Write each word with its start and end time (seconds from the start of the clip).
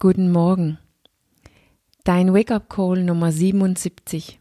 Guten 0.00 0.30
Morgen. 0.30 0.78
Dein 2.04 2.32
Wake-up-Call 2.32 3.02
Nummer 3.02 3.32
77. 3.32 4.38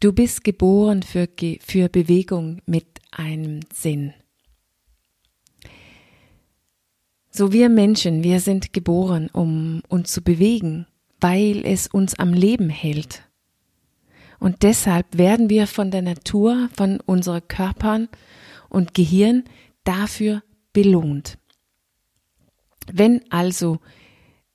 Du 0.00 0.12
bist 0.12 0.44
geboren 0.44 1.02
für, 1.02 1.26
für 1.62 1.88
Bewegung 1.88 2.60
mit 2.66 2.84
einem 3.10 3.60
Sinn. 3.72 4.12
So 7.30 7.54
wir 7.54 7.70
Menschen, 7.70 8.22
wir 8.22 8.38
sind 8.38 8.74
geboren, 8.74 9.30
um 9.32 9.80
uns 9.88 10.12
zu 10.12 10.20
bewegen, 10.20 10.86
weil 11.22 11.64
es 11.64 11.86
uns 11.86 12.18
am 12.18 12.34
Leben 12.34 12.68
hält. 12.68 13.22
Und 14.40 14.62
deshalb 14.62 15.16
werden 15.16 15.48
wir 15.48 15.68
von 15.68 15.90
der 15.90 16.02
Natur, 16.02 16.68
von 16.76 17.00
unseren 17.06 17.48
Körpern 17.48 18.10
und 18.68 18.92
Gehirn 18.92 19.44
dafür 19.84 20.42
belohnt. 20.74 21.38
Wenn 22.92 23.24
also 23.32 23.78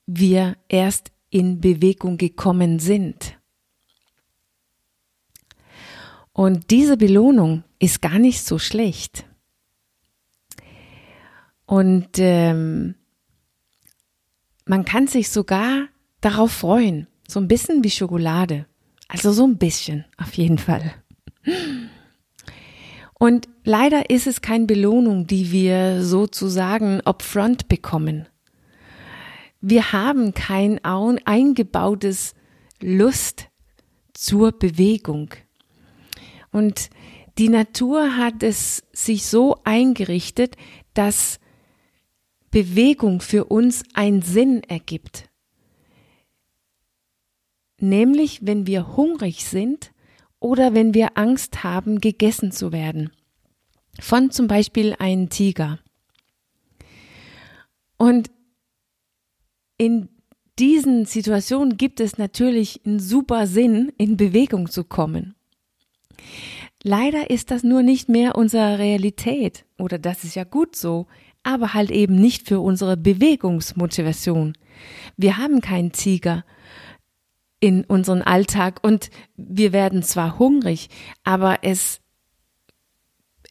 wir 0.06 0.56
erst 0.68 1.10
in 1.30 1.60
Bewegung 1.60 2.16
gekommen 2.16 2.78
sind. 2.78 3.38
Und 6.32 6.70
diese 6.70 6.96
Belohnung 6.96 7.64
ist 7.78 8.02
gar 8.02 8.18
nicht 8.18 8.42
so 8.42 8.58
schlecht. 8.58 9.24
Und 11.64 12.18
ähm, 12.18 12.94
man 14.64 14.84
kann 14.84 15.06
sich 15.06 15.30
sogar 15.30 15.88
darauf 16.20 16.52
freuen, 16.52 17.06
so 17.26 17.40
ein 17.40 17.48
bisschen 17.48 17.82
wie 17.82 17.90
Schokolade. 17.90 18.66
Also 19.08 19.32
so 19.32 19.46
ein 19.46 19.58
bisschen, 19.58 20.04
auf 20.16 20.34
jeden 20.34 20.58
Fall. 20.58 20.94
Und 23.18 23.48
leider 23.64 24.10
ist 24.10 24.26
es 24.26 24.42
keine 24.42 24.66
Belohnung, 24.66 25.26
die 25.26 25.52
wir 25.52 26.02
sozusagen 26.02 27.00
upfront 27.02 27.68
bekommen. 27.68 28.28
Wir 29.60 29.92
haben 29.92 30.34
kein 30.34 30.84
eingebautes 30.84 32.34
Lust 32.80 33.48
zur 34.12 34.52
Bewegung. 34.52 35.30
Und 36.52 36.90
die 37.38 37.48
Natur 37.48 38.16
hat 38.16 38.42
es 38.42 38.82
sich 38.92 39.26
so 39.26 39.58
eingerichtet, 39.64 40.56
dass 40.94 41.38
Bewegung 42.50 43.20
für 43.20 43.44
uns 43.44 43.82
einen 43.94 44.22
Sinn 44.22 44.62
ergibt. 44.62 45.28
Nämlich, 47.78 48.46
wenn 48.46 48.66
wir 48.66 48.96
hungrig 48.96 49.44
sind 49.44 49.92
oder 50.40 50.72
wenn 50.72 50.94
wir 50.94 51.18
Angst 51.18 51.62
haben, 51.62 52.00
gegessen 52.00 52.52
zu 52.52 52.72
werden. 52.72 53.10
Von 54.00 54.30
zum 54.30 54.46
Beispiel 54.46 54.94
einem 54.98 55.28
Tiger. 55.28 55.78
Und 57.98 58.30
in 59.78 60.08
diesen 60.58 61.04
Situationen 61.04 61.76
gibt 61.76 62.00
es 62.00 62.18
natürlich 62.18 62.80
einen 62.86 63.00
super 63.00 63.46
Sinn, 63.46 63.92
in 63.98 64.16
Bewegung 64.16 64.70
zu 64.70 64.84
kommen. 64.84 65.34
Leider 66.82 67.30
ist 67.30 67.50
das 67.50 67.62
nur 67.62 67.82
nicht 67.82 68.08
mehr 68.08 68.36
unsere 68.36 68.78
Realität 68.78 69.64
oder 69.78 69.98
das 69.98 70.24
ist 70.24 70.34
ja 70.34 70.44
gut 70.44 70.76
so, 70.76 71.06
aber 71.42 71.74
halt 71.74 71.90
eben 71.90 72.14
nicht 72.14 72.46
für 72.48 72.60
unsere 72.60 72.96
Bewegungsmotivation. 72.96 74.56
Wir 75.16 75.36
haben 75.36 75.60
keinen 75.60 75.92
Tiger 75.92 76.44
in 77.60 77.84
unseren 77.84 78.22
Alltag 78.22 78.80
und 78.82 79.10
wir 79.36 79.72
werden 79.72 80.02
zwar 80.02 80.38
hungrig, 80.38 80.88
aber 81.24 81.58
es 81.62 82.00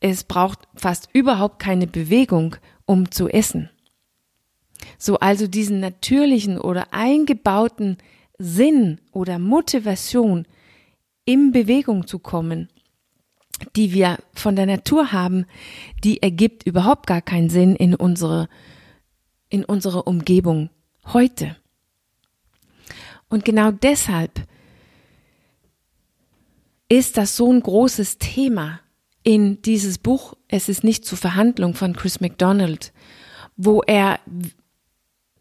es 0.02 0.23
braucht 0.23 0.67
fast 0.76 1.10
überhaupt 1.14 1.60
keine 1.60 1.88
Bewegung, 1.88 2.58
um 2.86 3.12
zu 3.12 3.28
essen. 3.28 3.70
So 5.06 5.20
also 5.20 5.45
diesen 5.45 5.81
natürlichen 5.81 6.59
oder 6.59 6.92
eingebauten 6.92 8.00
Sinn 8.39 9.00
oder 9.11 9.38
Motivation, 9.38 10.48
in 11.25 11.52
Bewegung 11.52 12.08
zu 12.08 12.17
kommen, 12.17 12.70
die 13.76 13.93
wir 13.93 14.17
von 14.33 14.55
der 14.55 14.66
Natur 14.66 15.11
haben, 15.11 15.45
die 16.04 16.23
ergibt 16.23 16.66
überhaupt 16.66 17.05
gar 17.05 17.21
keinen 17.21 17.52
Sinn 17.52 17.76
in 17.76 17.93
unsere, 17.93 18.49
in 19.49 19.64
unsere 19.64 20.02
Umgebung 20.02 20.71
heute. 21.14 21.55
Und 23.30 23.45
genau 23.45 23.70
deshalb 23.70 24.48
ist 26.89 27.17
das 27.17 27.37
so 27.37 27.54
ein 27.54 27.61
großes 27.61 28.17
Thema 28.17 28.80
in 29.22 29.61
dieses 29.61 29.99
Buch 29.99 30.33
Es 30.48 30.67
ist 30.67 30.83
nicht 30.83 31.05
zur 31.05 31.20
Verhandlung 31.20 31.76
von 31.76 31.95
Chris 31.95 32.22
McDonald, 32.22 32.92
wo 33.55 33.83
er 33.83 34.20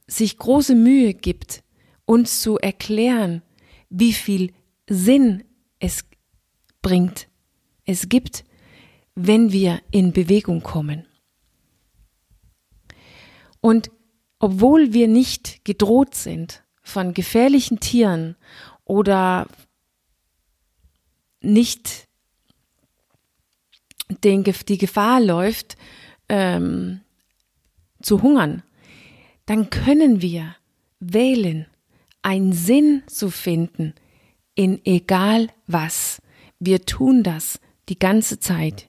sich 0.07 0.37
große 0.39 0.75
Mühe 0.75 1.15
gibt, 1.15 1.63
uns 2.05 2.43
zu 2.43 2.59
erklären, 2.59 3.43
wie 3.89 4.13
viel 4.13 4.53
Sinn 4.89 5.45
es 5.79 6.05
bringt, 6.83 7.29
es 7.87 8.09
gibt, 8.09 8.45
wenn 9.15 9.53
wir 9.53 9.81
in 9.91 10.13
Bewegung 10.13 10.63
kommen. 10.63 11.07
Und 13.61 13.91
obwohl 14.39 14.93
wir 14.93 15.09
nicht 15.09 15.65
gedroht 15.65 16.15
sind 16.15 16.63
von 16.83 17.15
gefährlichen 17.15 17.81
Tieren 17.81 18.37
oder 18.85 19.47
nicht 21.41 22.09
den, 24.23 24.45
die 24.45 24.79
Gefahr 24.79 25.21
läuft, 25.21 25.77
ähm, 26.29 27.01
zu 28.03 28.21
hungern, 28.21 28.63
dann 29.47 29.71
können 29.71 30.23
wir 30.23 30.57
wählen, 31.01 31.67
einen 32.23 32.53
Sinn 32.53 33.03
zu 33.07 33.31
finden 33.31 33.95
in 34.55 34.81
egal 34.85 35.49
was. 35.67 36.23
Wir 36.59 36.87
tun 36.87 37.23
das 37.23 37.61
die 37.89 37.99
ganze 37.99 38.41
Zeit. 38.41 38.89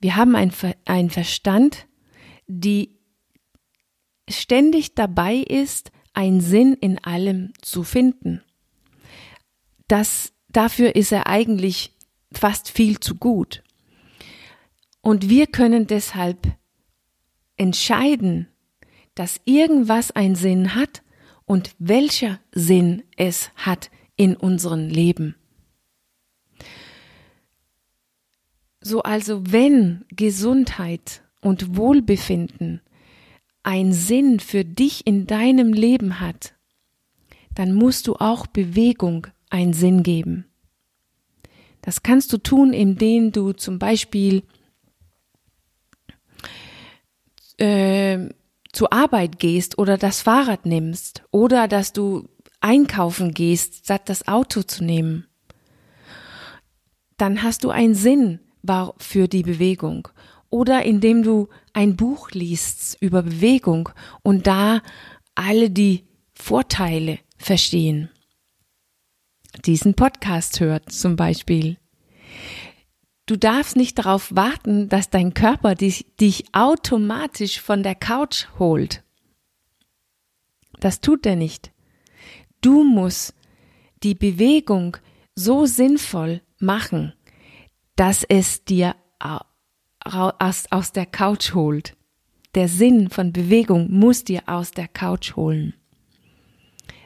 Wir 0.00 0.16
haben 0.16 0.34
einen 0.34 0.52
ein 0.84 1.10
Verstand, 1.10 1.86
die 2.48 2.98
ständig 4.28 4.94
dabei 4.94 5.36
ist, 5.36 5.92
einen 6.12 6.40
Sinn 6.40 6.74
in 6.74 6.98
allem 7.04 7.52
zu 7.62 7.84
finden. 7.84 8.42
Das, 9.88 10.32
dafür 10.48 10.96
ist 10.96 11.12
er 11.12 11.26
eigentlich 11.26 11.96
fast 12.32 12.70
viel 12.70 12.98
zu 12.98 13.16
gut. 13.16 13.62
Und 15.00 15.28
wir 15.28 15.46
können 15.46 15.86
deshalb 15.86 16.56
entscheiden, 17.56 18.48
dass 19.14 19.40
irgendwas 19.44 20.10
einen 20.10 20.34
Sinn 20.34 20.74
hat 20.74 21.02
und 21.44 21.74
welcher 21.78 22.40
Sinn 22.52 23.02
es 23.16 23.50
hat 23.56 23.90
in 24.16 24.36
unserem 24.36 24.88
Leben. 24.88 25.34
So 28.80 29.02
also 29.02 29.52
wenn 29.52 30.04
Gesundheit 30.08 31.22
und 31.40 31.76
Wohlbefinden 31.76 32.80
einen 33.62 33.92
Sinn 33.92 34.40
für 34.40 34.64
dich 34.64 35.06
in 35.06 35.26
deinem 35.26 35.72
Leben 35.72 36.20
hat, 36.20 36.54
dann 37.54 37.74
musst 37.74 38.06
du 38.06 38.16
auch 38.16 38.46
Bewegung 38.46 39.28
einen 39.50 39.72
Sinn 39.72 40.02
geben. 40.02 40.46
Das 41.82 42.02
kannst 42.02 42.32
du 42.32 42.38
tun, 42.38 42.72
indem 42.72 43.32
du 43.32 43.52
zum 43.52 43.78
Beispiel 43.78 44.42
äh, 47.58 48.28
zur 48.72 48.92
Arbeit 48.92 49.38
gehst 49.38 49.78
oder 49.78 49.98
das 49.98 50.22
Fahrrad 50.22 50.66
nimmst 50.66 51.22
oder 51.30 51.68
dass 51.68 51.92
du 51.92 52.28
einkaufen 52.60 53.34
gehst, 53.34 53.84
statt 53.84 54.08
das 54.08 54.26
Auto 54.28 54.62
zu 54.62 54.84
nehmen, 54.84 55.26
dann 57.16 57.42
hast 57.42 57.64
du 57.64 57.70
einen 57.70 57.94
Sinn 57.94 58.40
für 58.98 59.28
die 59.28 59.42
Bewegung. 59.42 60.08
Oder 60.48 60.84
indem 60.84 61.22
du 61.22 61.48
ein 61.72 61.96
Buch 61.96 62.30
liest 62.32 62.98
über 63.00 63.22
Bewegung 63.22 63.88
und 64.22 64.46
da 64.46 64.82
alle 65.34 65.70
die 65.70 66.04
Vorteile 66.34 67.18
verstehen. 67.38 68.10
Diesen 69.64 69.94
Podcast 69.94 70.60
hört 70.60 70.92
zum 70.92 71.16
Beispiel. 71.16 71.78
Du 73.32 73.38
darfst 73.38 73.76
nicht 73.76 73.98
darauf 73.98 74.36
warten, 74.36 74.90
dass 74.90 75.08
dein 75.08 75.32
Körper 75.32 75.74
dich, 75.74 76.04
dich 76.20 76.44
automatisch 76.52 77.62
von 77.62 77.82
der 77.82 77.94
Couch 77.94 78.44
holt. 78.58 79.02
Das 80.80 81.00
tut 81.00 81.24
er 81.24 81.34
nicht. 81.34 81.72
Du 82.60 82.84
musst 82.84 83.34
die 84.02 84.14
Bewegung 84.14 84.98
so 85.34 85.64
sinnvoll 85.64 86.42
machen, 86.58 87.14
dass 87.96 88.22
es 88.22 88.66
dir 88.66 88.96
aus, 89.18 90.66
aus 90.68 90.92
der 90.92 91.06
Couch 91.06 91.54
holt. 91.54 91.96
Der 92.54 92.68
Sinn 92.68 93.08
von 93.08 93.32
Bewegung 93.32 93.90
muss 93.90 94.24
dir 94.24 94.42
aus 94.44 94.72
der 94.72 94.88
Couch 94.88 95.36
holen. 95.36 95.72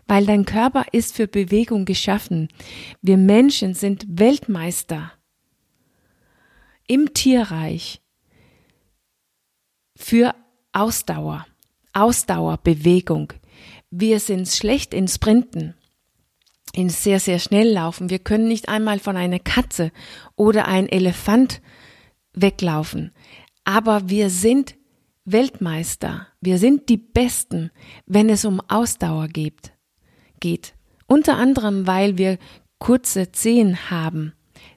Weil 0.08 0.26
dein 0.26 0.44
Körper 0.44 0.86
ist 0.90 1.14
für 1.14 1.28
Bewegung 1.28 1.84
geschaffen. 1.84 2.48
Wir 3.00 3.16
Menschen 3.16 3.74
sind 3.74 4.04
Weltmeister 4.08 5.12
im 6.86 7.14
Tierreich 7.14 8.00
für 9.96 10.34
Ausdauer, 10.72 11.46
Ausdauerbewegung. 11.92 13.32
Wir 13.90 14.20
sind 14.20 14.48
schlecht 14.48 14.92
in 14.92 15.08
Sprinten, 15.08 15.74
in 16.72 16.90
sehr, 16.90 17.20
sehr 17.20 17.38
schnell 17.38 17.72
laufen. 17.72 18.10
Wir 18.10 18.18
können 18.18 18.48
nicht 18.48 18.68
einmal 18.68 18.98
von 18.98 19.16
einer 19.16 19.38
Katze 19.38 19.92
oder 20.34 20.68
ein 20.68 20.88
Elefant 20.88 21.62
weglaufen. 22.34 23.12
Aber 23.64 24.08
wir 24.08 24.30
sind 24.30 24.76
Weltmeister. 25.24 26.28
Wir 26.40 26.58
sind 26.58 26.88
die 26.88 26.98
Besten, 26.98 27.70
wenn 28.06 28.28
es 28.28 28.44
um 28.44 28.60
Ausdauer 28.68 29.28
geht. 29.28 29.72
geht. 30.40 30.74
Unter 31.06 31.36
anderem, 31.36 31.86
weil 31.86 32.18
wir 32.18 32.38
kurze 32.78 33.32
Zehen 33.32 33.90
haben, 33.90 34.34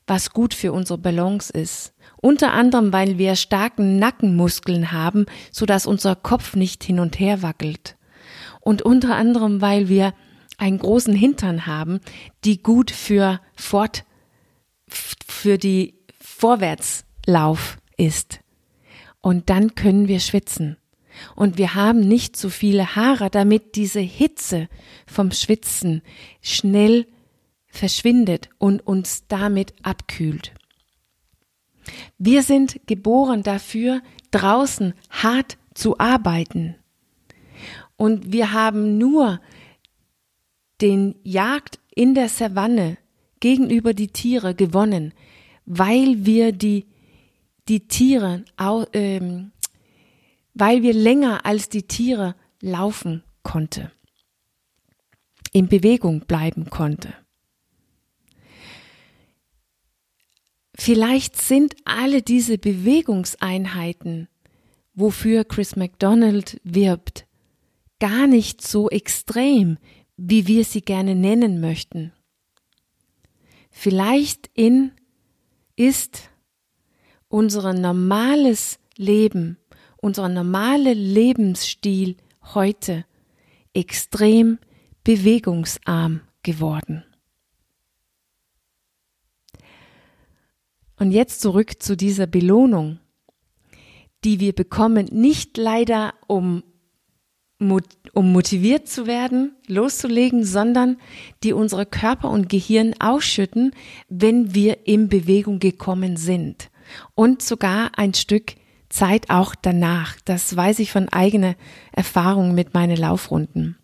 was 0.07 0.31
gut 0.31 0.53
für 0.53 0.71
unsere 0.71 0.97
Balance 0.97 1.51
ist. 1.51 1.94
Unter 2.21 2.51
anderem, 2.54 2.92
weil 2.92 3.18
wir 3.18 3.36
starken 3.36 3.98
Nackenmuskeln 3.98 4.92
haben, 4.92 5.25
so 5.51 5.66
dass 5.66 5.86
unser 5.86 6.16
Kopf 6.16 6.56
nicht 6.56 6.83
hin 6.83 7.00
und 7.00 7.19
her 7.19 7.42
wackelt. 7.42 7.95
Und 8.60 8.81
unter 8.81 9.16
anderem, 9.16 9.62
weil 9.62 9.88
wir 9.88 10.13
einen 10.57 10.80
großen 10.80 11.16
Hintern 11.16 11.66
haben, 11.66 12.01
die 12.44 12.62
gut 12.62 12.92
für 12.92 13.39
fort, 13.56 14.04
für 14.89 15.57
die 15.57 15.95
Vorwärtslauf 16.19 17.77
ist. 17.95 18.42
Und 19.22 19.50
dann 19.50 19.75
können 19.75 20.07
wir 20.07 20.19
schwitzen. 20.19 20.77
Und 21.36 21.57
wir 21.57 21.75
haben 21.75 22.01
nicht 22.01 22.38
so 22.38 22.50
viele 22.50 22.95
Haare, 22.95 23.30
damit 23.30 23.75
diese 23.75 24.00
Hitze 24.00 24.68
vom 25.07 25.31
Schwitzen 25.31 26.01
schnell 26.42 27.07
verschwindet 27.68 28.50
und 28.57 28.86
uns 28.86 29.25
damit 29.27 29.74
abkühlt. 29.83 30.54
Wir 32.18 32.44
sind 32.44 32.81
geboren 32.88 33.44
dafür, 33.44 34.01
draußen 34.31 34.94
hart 35.09 35.57
zu 35.74 35.97
arbeiten. 36.00 36.75
Und 37.97 38.31
wir 38.31 38.53
haben 38.53 38.97
nur 38.97 39.41
den 40.81 41.15
Jagd 41.24 41.80
in 41.94 42.15
der 42.15 42.30
Savanne 42.30 42.97
gegenüber 43.39 43.94
die 43.94 44.07
Tiere 44.07 44.56
gewonnen, 44.56 45.13
weil 45.65 46.25
wir 46.25 46.51
die, 46.51 46.86
die 47.68 47.88
Tiere, 47.88 48.44
ähm, 48.94 49.51
weil 50.53 50.81
wir 50.81 50.94
länger 50.94 51.45
als 51.45 51.69
die 51.69 51.83
Tiere 51.83 52.36
laufen 52.62 53.24
konnte, 53.44 53.91
in 55.51 55.68
Bewegung 55.68 56.21
bleiben 56.21 56.69
konnte. 56.69 57.13
Vielleicht 60.81 61.35
sind 61.35 61.75
alle 61.83 62.21
diese 62.21 62.57
Bewegungseinheiten, 62.57 64.29
wofür 64.93 65.43
Chris 65.43 65.75
McDonald 65.75 66.61
wirbt, 66.63 67.27
gar 67.99 68.27
nicht 68.27 68.65
so 68.65 68.89
extrem, 68.89 69.77
wie 70.15 70.47
wir 70.47 70.63
sie 70.63 70.79
gerne 70.79 71.15
nennen 71.15 71.59
möchten. 71.59 72.13
Vielleicht 73.69 74.49
in 74.53 74.93
ist 75.75 76.29
unser 77.27 77.73
normales 77.73 78.79
Leben, 78.95 79.57
unser 79.97 80.29
normaler 80.29 80.95
Lebensstil 80.95 82.15
heute 82.53 83.03
extrem 83.73 84.59
bewegungsarm 85.03 86.21
geworden. 86.41 87.03
Und 91.00 91.12
jetzt 91.12 91.42
zurück 91.42 91.81
zu 91.81 91.96
dieser 91.96 92.28
Belohnung, 92.28 93.00
die 94.25 94.40
wir 94.40 94.54
bekommen, 94.54 95.07
nicht 95.12 95.57
leider 95.57 96.13
um, 96.28 96.63
um 97.60 98.31
motiviert 98.34 98.88
zu 98.90 99.07
werden, 99.07 99.54
loszulegen, 99.68 100.44
sondern 100.44 100.98
die 101.44 101.54
unsere 101.54 101.86
Körper 101.86 102.30
und 102.30 102.50
Gehirn 102.50 102.96
ausschütten, 103.00 103.72
wenn 104.10 104.54
wir 104.54 104.88
in 104.88 105.07
Bewegung 105.07 105.60
gekommen 105.60 106.18
sind. 106.18 106.69
Und 107.16 107.42
sogar 107.42 107.92
ein 107.98 108.13
Stück 108.13 108.56
Zeit 108.90 109.30
auch 109.30 109.56
danach. 109.56 110.18
Das 110.25 110.56
weiß 110.56 110.80
ich 110.80 110.92
von 110.92 111.07
eigener 111.10 111.56
Erfahrung 111.92 112.56
mit 112.56 112.74
meinen 112.74 112.98
Laufrunden. 112.98 113.78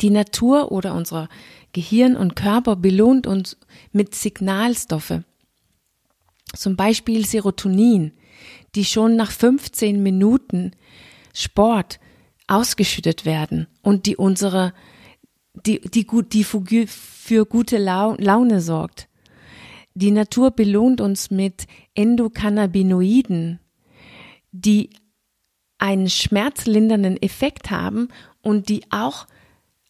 Die 0.00 0.10
Natur 0.10 0.72
oder 0.72 0.94
unser 0.94 1.28
Gehirn 1.72 2.16
und 2.16 2.36
Körper 2.36 2.76
belohnt 2.76 3.26
uns 3.26 3.58
mit 3.92 4.14
Signalstoffe, 4.14 5.20
zum 6.56 6.76
Beispiel 6.76 7.26
Serotonin, 7.26 8.12
die 8.74 8.84
schon 8.84 9.16
nach 9.16 9.30
15 9.30 10.02
Minuten 10.02 10.72
Sport 11.34 11.98
ausgeschüttet 12.46 13.24
werden 13.24 13.66
und 13.82 14.06
die 14.06 14.16
unsere, 14.16 14.72
die, 15.66 15.80
die, 15.80 16.06
gut, 16.06 16.32
die 16.32 16.44
für, 16.44 17.46
gute 17.46 17.78
Laune 17.78 18.60
sorgt. 18.60 19.08
Die 19.94 20.10
Natur 20.10 20.50
belohnt 20.50 21.00
uns 21.00 21.30
mit 21.30 21.66
Endokannabinoiden, 21.94 23.60
die 24.52 24.90
einen 25.78 26.08
schmerzlindernden 26.08 27.20
Effekt 27.20 27.70
haben 27.70 28.08
und 28.42 28.68
die 28.68 28.84
auch 28.90 29.26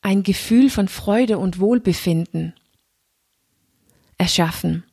ein 0.01 0.23
Gefühl 0.23 0.71
von 0.71 0.89
Freude 0.89 1.39
und 1.39 1.59
Wohlbefinden 1.59 2.55
erschaffen 4.19 4.85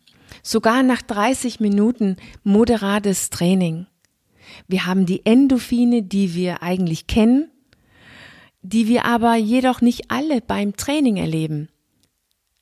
sogar 0.44 0.84
nach 0.84 1.02
30 1.02 1.60
Minuten 1.60 2.18
moderates 2.44 3.32
Training. 3.32 3.88
Wir 4.68 4.86
haben 4.86 5.08
die 5.08 5.26
Endorphine, 5.26 6.04
die 6.04 6.36
wir 6.36 6.62
eigentlich 6.62 7.08
kennen, 7.08 7.50
die 8.62 8.88
wir 8.88 9.06
aber 9.06 9.36
jedoch 9.36 9.82
nicht 9.82 10.12
alle 10.12 10.42
beim 10.42 10.76
Training 10.76 11.18
erleben. 11.18 11.70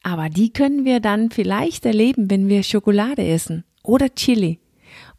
Aber 0.04 0.30
die 0.30 0.54
können 0.54 0.86
wir 0.86 1.00
dann 1.00 1.30
vielleicht 1.32 1.86
erleben, 1.86 2.30
wenn 2.30 2.48
wir 2.48 2.64
Schokolade 2.64 3.26
essen 3.28 3.66
oder 3.84 4.14
Chili 4.14 4.60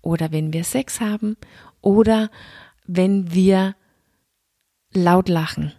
oder 0.01 0.33
wenn 0.33 0.53
wir 0.53 0.65
Sex 0.65 1.01
haben 1.01 1.37
oder 1.81 2.31
wenn 2.87 3.33
wir 3.33 3.77
laut 4.93 5.29
lachen. 5.29 5.73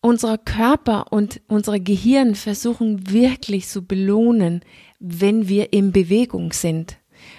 Unser 0.00 0.38
Körper 0.38 1.12
und 1.12 1.40
unser 1.48 1.80
Gehirn 1.80 2.34
versuchen 2.34 3.10
wirklich 3.10 3.68
zu 3.68 3.84
belohnen, 3.84 4.62
wenn 5.00 5.48
wir 5.48 5.72
in 5.72 5.92
Bewegung 5.92 6.52
sind. 6.52 6.98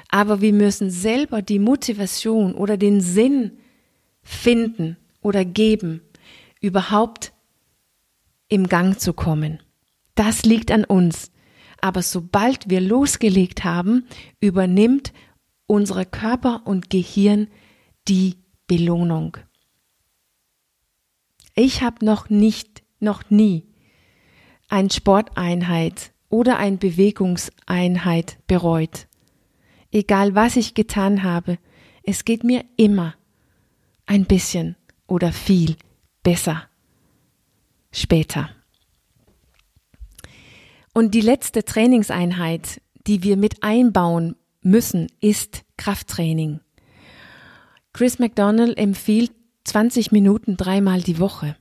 Aber 0.10 0.42
wir 0.42 0.54
müssen 0.54 0.92
selber 0.92 1.42
die 1.42 1.60
Motivation 1.60 2.54
oder 2.54 2.78
den 2.78 3.02
Sinn 3.02 3.60
finden 4.22 4.98
oder 5.22 5.46
geben, 5.46 6.02
überhaupt 6.62 7.34
im 8.50 8.68
Gang 8.68 9.00
zu 9.00 9.14
kommen. 9.14 9.62
Das 10.16 10.44
liegt 10.44 10.72
an 10.72 10.84
uns. 10.84 11.32
Aber 11.82 12.02
sobald 12.02 12.70
wir 12.70 12.82
losgelegt 12.82 13.64
haben, 13.64 14.06
übernimmt 14.42 15.14
unser 15.66 16.04
Körper 16.04 16.64
und 16.66 16.90
Gehirn 16.90 17.48
die 18.08 18.36
Belohnung. 18.68 19.38
Ich 21.62 21.82
habe 21.82 22.06
noch 22.06 22.30
nicht, 22.30 22.84
noch 23.02 23.30
nie 23.30 23.66
ein 24.70 24.90
Sporteinheit 24.90 26.14
oder 26.30 26.58
ein 26.58 26.78
Bewegungseinheit 26.78 28.38
bereut. 28.48 29.10
Egal 29.92 30.36
was 30.36 30.56
ich 30.56 30.74
getan 30.74 31.22
habe, 31.22 31.60
es 32.04 32.24
geht 32.24 32.46
mir 32.46 32.64
immer 32.78 33.14
ein 34.06 34.24
bisschen 34.24 34.78
oder 35.06 35.34
viel 35.34 35.76
besser 36.24 36.64
später. 37.92 38.50
Und 40.94 41.14
die 41.14 41.20
letzte 41.20 41.66
Trainingseinheit, 41.66 42.82
die 43.06 43.22
wir 43.22 43.36
mit 43.36 43.64
einbauen 43.64 44.38
müssen, 44.62 45.08
ist 45.20 45.66
Krafttraining. 45.76 46.62
Chris 47.92 48.18
McDonald 48.18 48.78
empfiehlt 48.78 49.34
20 49.70 50.12
Minuten 50.12 50.58
dreimal 50.58 51.02
die 51.02 51.20
Woche. 51.20 51.56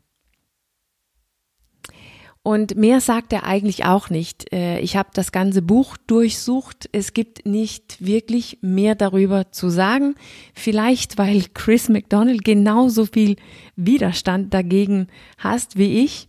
Und 2.43 2.77
mehr 2.77 3.03
sagt 3.03 3.35
er 3.35 3.45
eigentlich 3.45 3.85
auch 3.85 4.09
nicht. 4.09 4.50
Äh, 4.55 4.81
ich 4.81 4.97
habe 4.97 5.11
das 5.12 5.33
ganze 5.33 5.61
Buch 5.61 5.99
durchsucht. 6.07 6.88
Es 6.93 7.12
gibt 7.12 7.45
nicht 7.45 8.05
wirklich 8.05 8.59
mehr 8.62 8.95
darüber 8.95 9.53
zu 9.53 9.69
sagen. 9.69 10.15
Vielleicht, 10.55 11.19
weil 11.19 11.45
Chris 11.53 11.91
McDonald 11.91 12.45
genauso 12.45 13.05
viel 13.05 13.37
Widerstand 13.77 14.55
dagegen 14.55 15.09
hast 15.37 15.77
wie 15.77 16.03
ich. 16.05 16.29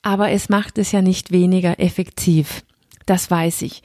Aber 0.00 0.30
es 0.30 0.48
macht 0.48 0.78
es 0.78 0.92
ja 0.92 1.02
nicht 1.02 1.32
weniger 1.32 1.78
effektiv. 1.78 2.64
Das 3.04 3.30
weiß 3.30 3.62
ich. 3.62 3.82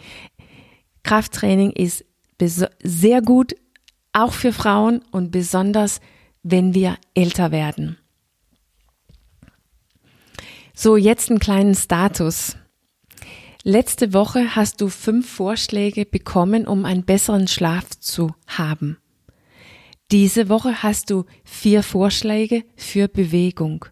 Krafttraining 1.03 1.71
ist 1.71 2.05
sehr 2.81 3.21
gut, 3.21 3.55
auch 4.13 4.31
für 4.31 4.53
Frauen 4.53 5.01
und 5.11 5.31
besonders 5.31 5.99
wenn 6.43 6.73
wir 6.73 6.97
älter 7.13 7.51
werden. 7.51 7.97
So, 10.75 10.97
jetzt 10.97 11.29
einen 11.29 11.39
kleinen 11.39 11.75
Status. 11.75 12.57
Letzte 13.63 14.13
Woche 14.13 14.55
hast 14.55 14.81
du 14.81 14.89
fünf 14.89 15.29
Vorschläge 15.29 16.05
bekommen, 16.05 16.67
um 16.67 16.83
einen 16.83 17.05
besseren 17.05 17.47
Schlaf 17.47 17.89
zu 17.91 18.35
haben. 18.45 18.97
Diese 20.11 20.49
Woche 20.49 20.83
hast 20.83 21.09
du 21.09 21.25
vier 21.45 21.81
Vorschläge 21.81 22.63
für 22.75 23.07
Bewegung 23.07 23.85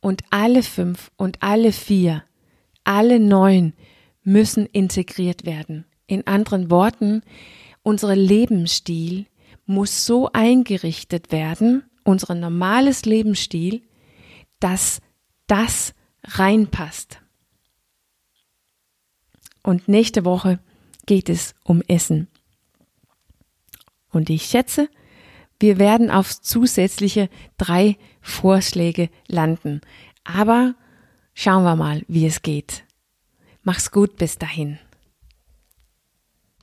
und 0.00 0.22
alle 0.30 0.62
fünf 0.62 1.10
und 1.16 1.42
alle 1.42 1.72
vier, 1.72 2.24
alle 2.84 3.20
neun 3.20 3.74
müssen 4.22 4.66
integriert 4.66 5.44
werden. 5.44 5.84
In 6.06 6.26
anderen 6.26 6.70
Worten, 6.70 7.22
unser 7.82 8.16
Lebensstil 8.16 9.26
muss 9.66 10.06
so 10.06 10.30
eingerichtet 10.32 11.30
werden, 11.30 11.84
unser 12.04 12.34
normales 12.34 13.04
Lebensstil, 13.04 13.82
dass 14.58 15.00
das 15.46 15.94
reinpasst. 16.24 17.20
Und 19.62 19.88
nächste 19.88 20.24
Woche 20.24 20.58
geht 21.06 21.28
es 21.28 21.54
um 21.64 21.82
Essen. 21.82 22.28
Und 24.10 24.30
ich 24.30 24.44
schätze, 24.44 24.88
wir 25.58 25.78
werden 25.78 26.10
auf 26.10 26.40
zusätzliche 26.40 27.28
drei 27.58 27.96
Vorschläge 28.20 29.10
landen. 29.28 29.82
Aber 30.24 30.74
schauen 31.34 31.64
wir 31.64 31.76
mal, 31.76 32.02
wie 32.08 32.26
es 32.26 32.42
geht. 32.42 32.84
Mach's 33.62 33.90
gut 33.90 34.16
bis 34.16 34.38
dahin. 34.38 34.78